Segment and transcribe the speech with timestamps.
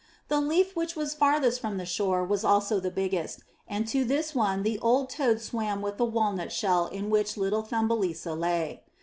[0.29, 4.33] The leaf which was farthest from the shore was also the biggest, and to this
[4.33, 8.81] one the old toad swam with the walnut shell in which little Thumbelisa lay.